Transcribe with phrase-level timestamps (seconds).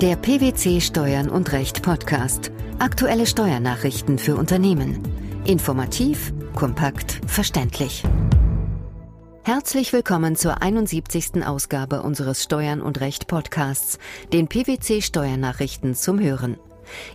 [0.00, 2.52] Der PwC Steuern und Recht Podcast.
[2.78, 5.02] Aktuelle Steuernachrichten für Unternehmen.
[5.44, 8.04] Informativ, kompakt, verständlich.
[9.42, 11.44] Herzlich willkommen zur 71.
[11.44, 13.98] Ausgabe unseres Steuern und Recht Podcasts,
[14.32, 16.58] den PwC Steuernachrichten zum Hören.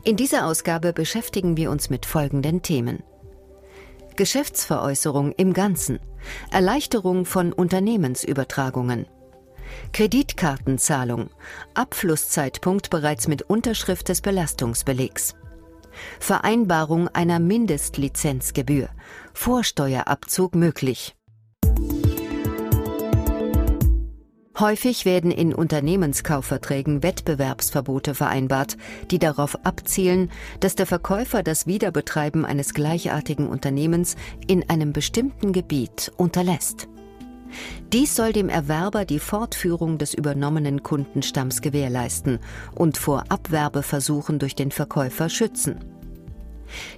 [0.03, 3.01] In dieser Ausgabe beschäftigen wir uns mit folgenden Themen.
[4.17, 5.99] Geschäftsveräußerung im Ganzen,
[6.51, 9.05] Erleichterung von Unternehmensübertragungen,
[9.91, 11.29] Kreditkartenzahlung.
[11.73, 15.35] Abflusszeitpunkt bereits mit Unterschrift des Belastungsbelegs.
[16.19, 18.89] Vereinbarung einer Mindestlizenzgebühr.
[19.33, 21.15] Vorsteuerabzug möglich.
[24.59, 28.77] Häufig werden in Unternehmenskaufverträgen Wettbewerbsverbote vereinbart,
[29.09, 34.15] die darauf abzielen, dass der Verkäufer das Wiederbetreiben eines gleichartigen Unternehmens
[34.47, 36.87] in einem bestimmten Gebiet unterlässt.
[37.91, 42.39] Dies soll dem Erwerber die Fortführung des übernommenen Kundenstamms gewährleisten
[42.75, 45.79] und vor Abwerbeversuchen durch den Verkäufer schützen.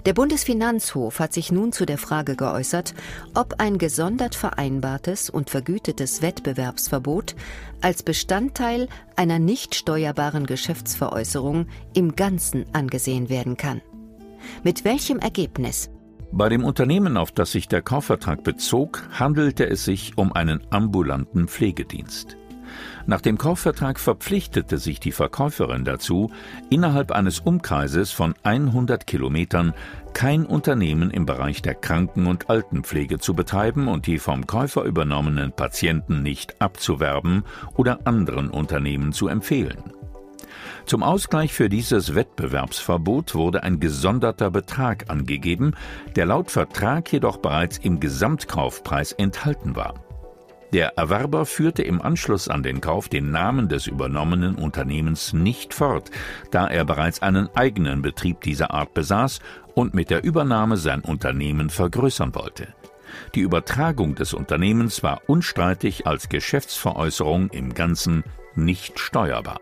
[0.06, 2.94] Der Bundesfinanzhof hat sich nun zu der Frage geäußert,
[3.34, 7.36] ob ein gesondert vereinbartes und vergütetes Wettbewerbsverbot
[7.80, 13.82] als Bestandteil einer nicht steuerbaren Geschäftsveräußerung im Ganzen angesehen werden kann.
[14.62, 15.90] Mit welchem Ergebnis?
[16.36, 21.48] Bei dem Unternehmen, auf das sich der Kaufvertrag bezog, handelte es sich um einen ambulanten
[21.48, 22.36] Pflegedienst.
[23.06, 26.30] Nach dem Kaufvertrag verpflichtete sich die Verkäuferin dazu,
[26.68, 29.72] innerhalb eines Umkreises von 100 Kilometern
[30.12, 35.52] kein Unternehmen im Bereich der Kranken- und Altenpflege zu betreiben und die vom Käufer übernommenen
[35.52, 37.44] Patienten nicht abzuwerben
[37.76, 39.78] oder anderen Unternehmen zu empfehlen.
[40.86, 45.74] Zum Ausgleich für dieses Wettbewerbsverbot wurde ein gesonderter Betrag angegeben,
[46.14, 49.94] der laut Vertrag jedoch bereits im Gesamtkaufpreis enthalten war.
[50.72, 56.10] Der Erwerber führte im Anschluss an den Kauf den Namen des übernommenen Unternehmens nicht fort,
[56.50, 59.40] da er bereits einen eigenen Betrieb dieser Art besaß
[59.74, 62.68] und mit der Übernahme sein Unternehmen vergrößern wollte.
[63.34, 68.24] Die Übertragung des Unternehmens war unstreitig als Geschäftsveräußerung im Ganzen
[68.54, 69.60] nicht steuerbar.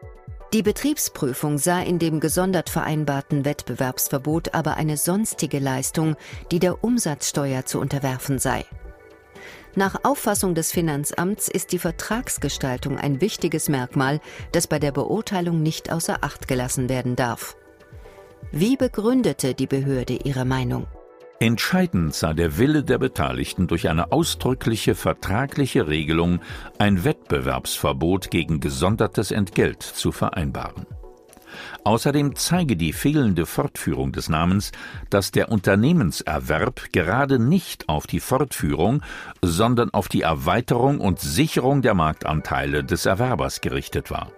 [0.54, 6.14] Die Betriebsprüfung sah in dem gesondert vereinbarten Wettbewerbsverbot aber eine sonstige Leistung,
[6.52, 8.64] die der Umsatzsteuer zu unterwerfen sei.
[9.74, 14.20] Nach Auffassung des Finanzamts ist die Vertragsgestaltung ein wichtiges Merkmal,
[14.52, 17.56] das bei der Beurteilung nicht außer Acht gelassen werden darf.
[18.52, 20.86] Wie begründete die Behörde ihre Meinung?
[21.40, 26.40] Entscheidend sei der Wille der Beteiligten durch eine ausdrückliche vertragliche Regelung
[26.78, 30.86] ein Wettbewerbsverbot gegen gesondertes Entgelt zu vereinbaren.
[31.84, 34.72] Außerdem zeige die fehlende Fortführung des Namens,
[35.10, 39.02] dass der Unternehmenserwerb gerade nicht auf die Fortführung,
[39.42, 44.30] sondern auf die Erweiterung und Sicherung der Marktanteile des Erwerbers gerichtet war.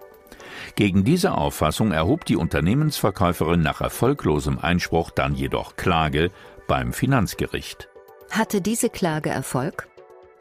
[0.74, 6.30] Gegen diese Auffassung erhob die Unternehmensverkäuferin nach erfolglosem Einspruch dann jedoch Klage
[6.66, 7.88] beim Finanzgericht.
[8.31, 9.88] Hatte diese Klage Erfolg?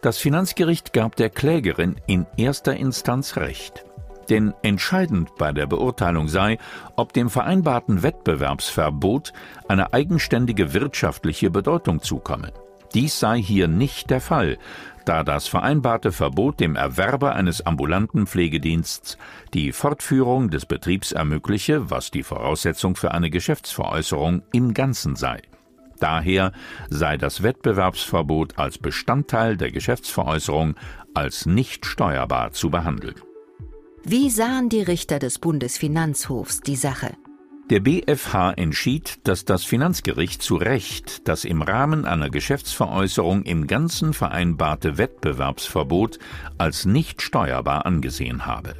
[0.02, 3.86] Das Finanzgericht gab der Klägerin in erster Instanz Recht.
[4.30, 6.58] Denn entscheidend bei der Beurteilung sei,
[6.96, 9.34] ob dem vereinbarten Wettbewerbsverbot
[9.68, 12.52] eine eigenständige wirtschaftliche Bedeutung zukomme.
[12.94, 14.58] Dies sei hier nicht der Fall,
[15.06, 19.18] da das vereinbarte Verbot dem Erwerber eines ambulanten Pflegedienstes
[19.54, 25.42] die Fortführung des Betriebs ermögliche, was die Voraussetzung für eine Geschäftsveräußerung im Ganzen sei.
[26.00, 26.52] Daher
[26.90, 30.76] sei das Wettbewerbsverbot als Bestandteil der Geschäftsveräußerung
[31.14, 33.16] als nicht steuerbar zu behandeln.
[34.04, 37.14] Wie sahen die Richter des Bundesfinanzhofs die Sache?
[37.72, 44.14] Der BfH entschied, dass das Finanzgericht zu Recht das im Rahmen einer Geschäftsveräußerung im Ganzen
[44.14, 46.20] vereinbarte Wettbewerbsverbot
[46.60, 48.76] als nicht steuerbar angesehen habe.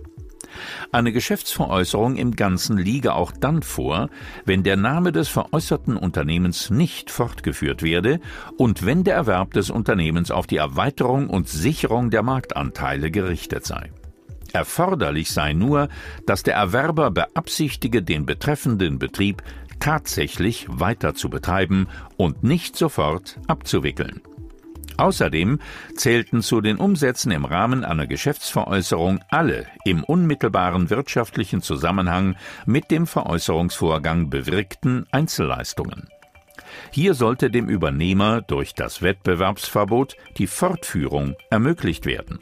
[0.92, 4.10] Eine Geschäftsveräußerung im Ganzen liege auch dann vor,
[4.46, 8.20] wenn der Name des veräußerten Unternehmens nicht fortgeführt werde
[8.58, 13.92] und wenn der Erwerb des Unternehmens auf die Erweiterung und Sicherung der Marktanteile gerichtet sei.
[14.54, 15.90] Erforderlich sei nur,
[16.26, 19.44] dass der Erwerber beabsichtige, den betreffenden Betrieb
[19.80, 24.22] tatsächlich weiter zu betreiben und nicht sofort abzuwickeln.
[24.98, 25.60] Außerdem
[25.96, 33.08] zählten zu den Umsätzen im Rahmen einer Geschäftsveräußerung alle im unmittelbaren wirtschaftlichen Zusammenhang mit dem
[33.08, 36.08] Veräußerungsvorgang bewirkten Einzelleistungen.
[36.92, 42.40] Hier sollte dem Übernehmer durch das Wettbewerbsverbot die Fortführung ermöglicht werden.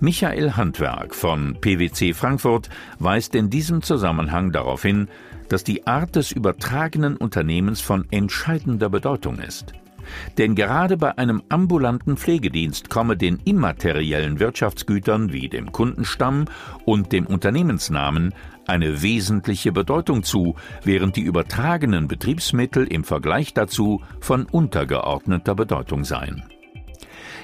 [0.00, 2.68] Michael Handwerk von PwC Frankfurt
[2.98, 5.08] weist in diesem Zusammenhang darauf hin,
[5.48, 9.72] dass die Art des übertragenen Unternehmens von entscheidender Bedeutung ist.
[10.38, 16.46] Denn gerade bei einem ambulanten Pflegedienst komme den immateriellen Wirtschaftsgütern wie dem Kundenstamm
[16.84, 18.34] und dem Unternehmensnamen
[18.66, 26.42] eine wesentliche Bedeutung zu, während die übertragenen Betriebsmittel im Vergleich dazu von untergeordneter Bedeutung seien.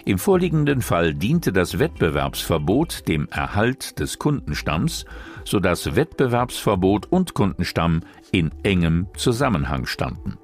[0.04, 5.04] Im vorliegenden Fall diente das Wettbewerbsverbot dem Erhalt des Kundenstamms,
[5.44, 8.00] sodass Wettbewerbsverbot und Kundenstamm
[8.32, 10.38] in engem Zusammenhang standen.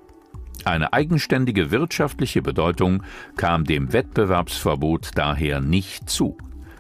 [0.67, 3.05] Eine eigenständige wirtschaftliche Bedeutung
[3.37, 6.37] kam dem Wettbewerbsverbot daher nicht zu.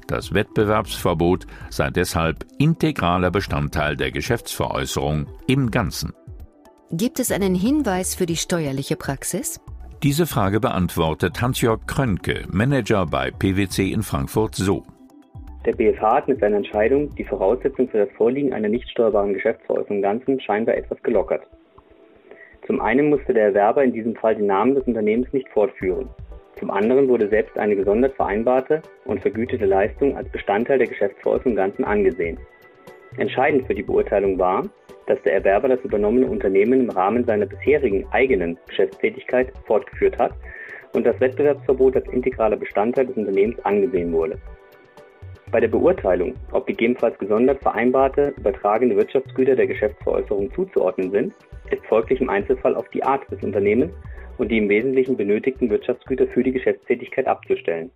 [0.08, 6.12] Das Wettbewerbsverbot sei deshalb integraler Bestandteil der Geschäftsveräußerung im Ganzen.
[6.90, 9.60] Gibt es einen Hinweis für die steuerliche Praxis?
[10.02, 14.82] Diese Frage beantwortet Hans-Jörg Krönke, Manager bei PwC in Frankfurt, so.
[15.64, 19.98] Der BFH hat mit seiner Entscheidung die Voraussetzung für das Vorliegen einer nicht steuerbaren Geschäftsveräußerung
[19.98, 21.42] im Ganzen scheinbar etwas gelockert.
[22.66, 26.08] Zum einen musste der Erwerber in diesem Fall den Namen des Unternehmens nicht fortführen.
[26.58, 31.56] Zum anderen wurde selbst eine gesondert vereinbarte und vergütete Leistung als Bestandteil der Geschäftsveräußerung im
[31.56, 32.38] Ganzen angesehen.
[33.18, 34.64] Entscheidend für die Beurteilung war,
[35.06, 40.32] dass der Erwerber das übernommene Unternehmen im Rahmen seiner bisherigen eigenen Geschäftstätigkeit fortgeführt hat
[40.94, 44.38] und das Wettbewerbsverbot als integraler Bestandteil des Unternehmens angesehen wurde.
[45.52, 51.34] Bei der Beurteilung, ob gegebenenfalls gesondert vereinbarte übertragene Wirtschaftsgüter der Geschäftsveräußerung zuzuordnen sind,
[51.70, 53.92] ist folglich im Einzelfall auf die Art des Unternehmens
[54.38, 57.90] und die im Wesentlichen benötigten Wirtschaftsgüter für die Geschäftstätigkeit abzustellen.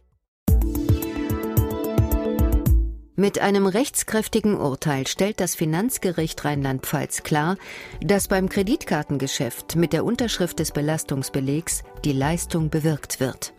[3.16, 7.56] Mit einem rechtskräftigen Urteil stellt das Finanzgericht Rheinland-Pfalz klar,
[8.00, 13.52] dass beim Kreditkartengeschäft mit der Unterschrift des Belastungsbelegs die Leistung bewirkt wird.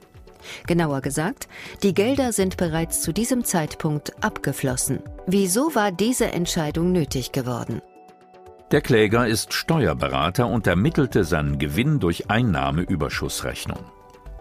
[0.68, 1.48] Genauer gesagt,
[1.84, 5.00] die Gelder sind bereits zu diesem Zeitpunkt abgeflossen.
[5.28, 7.82] Wieso war diese Entscheidung nötig geworden?
[8.72, 13.80] Der Kläger ist Steuerberater und ermittelte seinen Gewinn durch Einnahmeüberschussrechnung.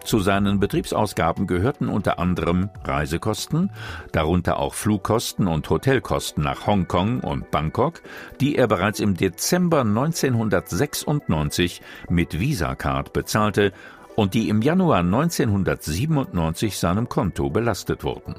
[0.04, 3.70] Zu seinen Betriebsausgaben gehörten unter anderem Reisekosten,
[4.12, 8.00] darunter auch Flugkosten und Hotelkosten nach Hongkong und Bangkok,
[8.40, 13.72] die er bereits im Dezember 1996 mit Visa-Card bezahlte
[14.16, 18.36] und die im Januar 1997 seinem Konto belastet wurden.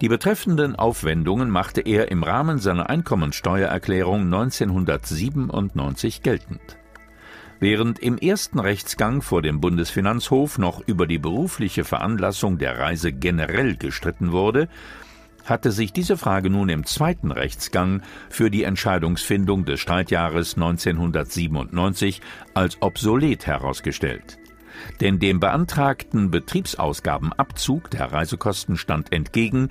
[0.00, 6.78] Die betreffenden Aufwendungen machte er im Rahmen seiner Einkommensteuererklärung 1997 geltend.
[7.60, 13.76] Während im ersten Rechtsgang vor dem Bundesfinanzhof noch über die berufliche Veranlassung der Reise generell
[13.76, 14.68] gestritten wurde,
[15.50, 22.20] hatte sich diese Frage nun im zweiten Rechtsgang für die Entscheidungsfindung des Streitjahres 1997
[22.54, 24.38] als obsolet herausgestellt.
[25.00, 29.70] Denn dem beantragten Betriebsausgabenabzug der Reisekosten stand entgegen,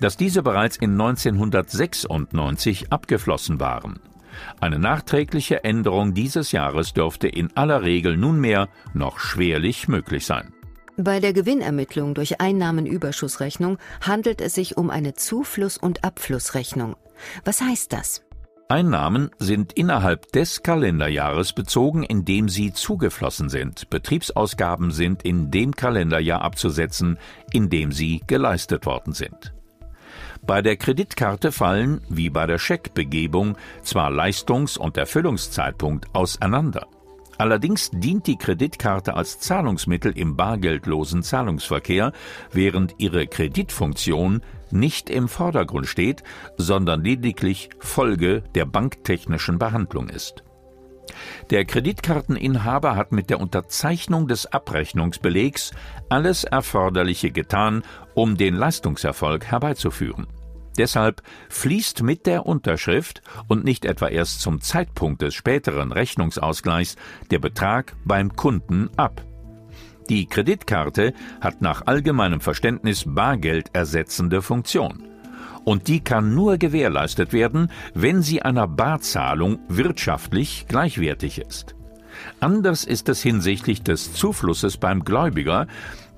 [0.00, 4.00] dass diese bereits in 1996 abgeflossen waren.
[4.60, 10.52] Eine nachträgliche Änderung dieses Jahres dürfte in aller Regel nunmehr noch schwerlich möglich sein.
[10.96, 16.96] Bei der Gewinnermittlung durch Einnahmenüberschussrechnung handelt es sich um eine Zufluss- und Abflussrechnung.
[17.44, 18.22] Was heißt das?
[18.68, 23.90] Einnahmen sind innerhalb des Kalenderjahres bezogen, in dem sie zugeflossen sind.
[23.90, 27.18] Betriebsausgaben sind in dem Kalenderjahr abzusetzen,
[27.52, 29.52] in dem sie geleistet worden sind.
[30.42, 36.86] Bei der Kreditkarte fallen, wie bei der Scheckbegebung, zwar Leistungs- und Erfüllungszeitpunkt auseinander.
[37.38, 42.12] Allerdings dient die Kreditkarte als Zahlungsmittel im bargeldlosen Zahlungsverkehr,
[42.52, 46.22] während ihre Kreditfunktion nicht im Vordergrund steht,
[46.56, 50.44] sondern lediglich Folge der banktechnischen Behandlung ist.
[51.50, 55.72] Der Kreditkarteninhaber hat mit der Unterzeichnung des Abrechnungsbelegs
[56.08, 57.82] alles Erforderliche getan,
[58.14, 60.26] um den Leistungserfolg herbeizuführen.
[60.78, 66.96] Deshalb fließt mit der Unterschrift und nicht etwa erst zum Zeitpunkt des späteren Rechnungsausgleichs
[67.30, 69.22] der Betrag beim Kunden ab.
[70.08, 75.04] Die Kreditkarte hat nach allgemeinem Verständnis bargeldersetzende Funktion.
[75.64, 81.76] Und die kann nur gewährleistet werden, wenn sie einer Barzahlung wirtschaftlich gleichwertig ist.
[82.40, 85.66] Anders ist es hinsichtlich des Zuflusses beim Gläubiger,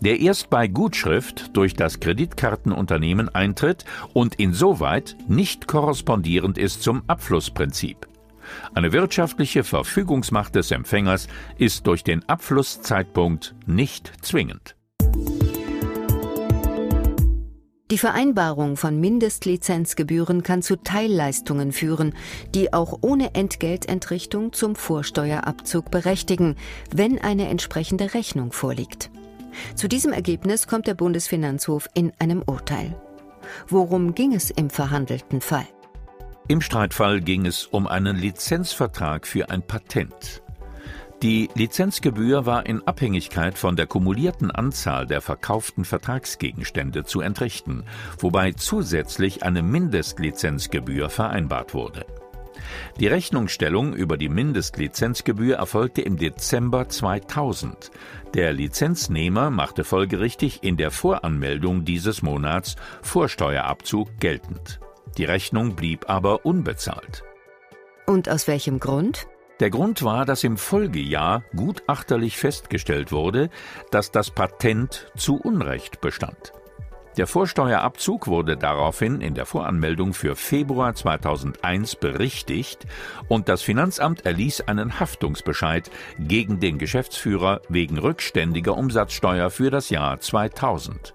[0.00, 8.06] der erst bei Gutschrift durch das Kreditkartenunternehmen eintritt und insoweit nicht korrespondierend ist zum Abflussprinzip.
[8.74, 14.76] Eine wirtschaftliche Verfügungsmacht des Empfängers ist durch den Abflusszeitpunkt nicht zwingend.
[17.94, 22.12] Die Vereinbarung von Mindestlizenzgebühren kann zu Teilleistungen führen,
[22.52, 26.56] die auch ohne Entgeltentrichtung zum Vorsteuerabzug berechtigen,
[26.92, 29.12] wenn eine entsprechende Rechnung vorliegt.
[29.76, 33.00] Zu diesem Ergebnis kommt der Bundesfinanzhof in einem Urteil.
[33.68, 35.68] Worum ging es im verhandelten Fall?
[36.48, 40.42] Im Streitfall ging es um einen Lizenzvertrag für ein Patent.
[41.24, 47.84] Die Lizenzgebühr war in Abhängigkeit von der kumulierten Anzahl der verkauften Vertragsgegenstände zu entrichten,
[48.18, 52.04] wobei zusätzlich eine Mindestlizenzgebühr vereinbart wurde.
[53.00, 57.90] Die Rechnungsstellung über die Mindestlizenzgebühr erfolgte im Dezember 2000.
[58.34, 64.78] Der Lizenznehmer machte folgerichtig in der Voranmeldung dieses Monats Vorsteuerabzug geltend.
[65.16, 67.24] Die Rechnung blieb aber unbezahlt.
[68.04, 69.26] Und aus welchem Grund?
[69.60, 73.50] Der Grund war, dass im Folgejahr gutachterlich festgestellt wurde,
[73.92, 76.52] dass das Patent zu Unrecht bestand.
[77.16, 82.86] Der Vorsteuerabzug wurde daraufhin in der Voranmeldung für Februar 2001 berichtigt
[83.28, 90.18] und das Finanzamt erließ einen Haftungsbescheid gegen den Geschäftsführer wegen rückständiger Umsatzsteuer für das Jahr
[90.18, 91.14] 2000.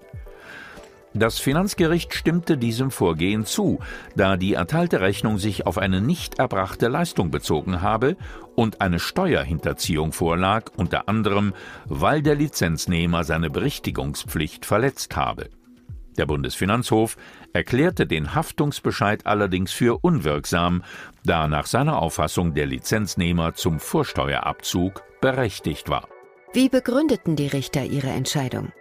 [1.20, 3.80] Das Finanzgericht stimmte diesem Vorgehen zu,
[4.16, 8.16] da die erteilte Rechnung sich auf eine nicht erbrachte Leistung bezogen habe
[8.56, 11.54] und eine Steuerhinterziehung vorlag, unter anderem,
[11.88, 15.50] weil der Lizenznehmer seine Berichtigungspflicht verletzt habe.
[16.18, 17.18] Der Bundesfinanzhof
[17.52, 20.86] erklärte den Haftungsbescheid allerdings für unwirksam,
[21.26, 26.08] da nach seiner Auffassung der Lizenznehmer zum Vorsteuerabzug berechtigt war.
[26.54, 28.72] Wie begründeten die Richter ihre Entscheidung?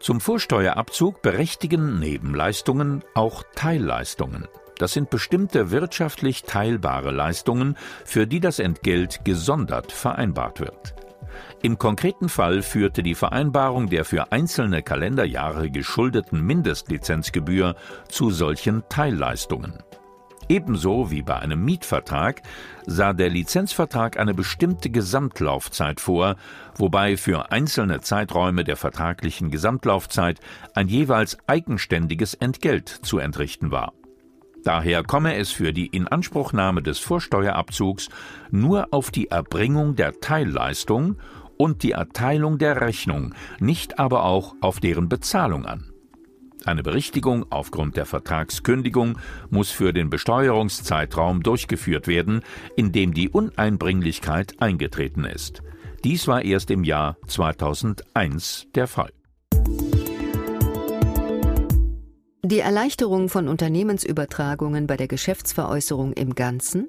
[0.00, 4.46] Zum Vorsteuerabzug berechtigen neben Leistungen auch Teilleistungen.
[4.78, 10.94] Das sind bestimmte wirtschaftlich teilbare Leistungen, für die das Entgelt gesondert vereinbart wird.
[11.62, 17.76] Im konkreten Fall führte die Vereinbarung der für einzelne Kalenderjahre geschuldeten Mindestlizenzgebühr
[18.08, 19.82] zu solchen Teilleistungen.
[20.48, 22.42] Ebenso wie bei einem Mietvertrag
[22.86, 26.36] sah der Lizenzvertrag eine bestimmte Gesamtlaufzeit vor,
[26.76, 30.40] wobei für einzelne Zeiträume der vertraglichen Gesamtlaufzeit
[30.74, 33.92] ein jeweils eigenständiges Entgelt zu entrichten war.
[34.64, 38.08] Daher komme es für die Inanspruchnahme des Vorsteuerabzugs
[38.50, 41.18] nur auf die Erbringung der Teilleistung
[41.56, 45.93] und die Erteilung der Rechnung, nicht aber auch auf deren Bezahlung an.
[46.66, 49.18] Eine Berichtigung aufgrund der Vertragskündigung
[49.50, 52.42] muss für den Besteuerungszeitraum durchgeführt werden,
[52.76, 55.62] in dem die Uneinbringlichkeit eingetreten ist.
[56.04, 59.10] Dies war erst im Jahr 2001 der Fall.
[62.42, 66.88] Die Erleichterung von Unternehmensübertragungen bei der Geschäftsveräußerung im Ganzen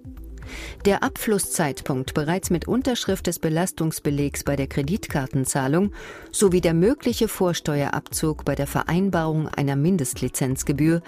[0.85, 5.91] der Abflusszeitpunkt bereits mit Unterschrift des Belastungsbelegs bei der Kreditkartenzahlung
[6.31, 11.01] sowie der mögliche Vorsteuerabzug bei der Vereinbarung einer Mindestlizenzgebühr,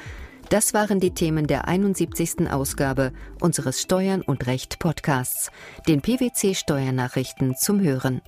[0.50, 2.50] das waren die Themen der 71.
[2.50, 5.52] Ausgabe unseres Steuern und Recht Podcasts,
[5.90, 8.22] den PwC Steuernachrichten zum Hören.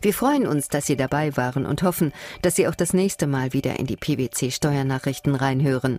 [0.00, 3.52] Wir freuen uns, dass Sie dabei waren und hoffen, dass Sie auch das nächste Mal
[3.52, 5.98] wieder in die PwC Steuernachrichten reinhören.